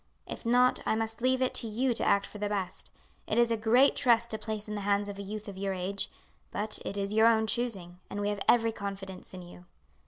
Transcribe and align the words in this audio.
If 0.25 0.47
not, 0.47 0.81
I 0.83 0.95
must 0.95 1.21
leave 1.21 1.43
it 1.43 1.53
to 1.53 1.67
you 1.67 1.93
to 1.93 2.03
act 2.03 2.25
for 2.25 2.39
the 2.39 2.49
best. 2.49 2.89
It 3.27 3.37
is 3.37 3.51
a 3.51 3.55
great 3.55 3.95
trust 3.95 4.31
to 4.31 4.39
place 4.39 4.67
in 4.67 4.73
the 4.73 4.81
hands 4.81 5.07
of 5.09 5.19
a 5.19 5.21
youth 5.21 5.47
of 5.47 5.59
your 5.59 5.73
age; 5.75 6.09
but 6.49 6.79
it 6.83 6.97
is 6.97 7.13
your 7.13 7.27
own 7.27 7.45
choosing, 7.45 7.99
and 8.09 8.19
we 8.19 8.29
have 8.29 8.39
every 8.49 8.71
confidence 8.71 9.31
in 9.35 9.43
you. 9.43 9.65